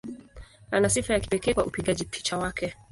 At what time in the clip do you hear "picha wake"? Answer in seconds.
2.05-2.75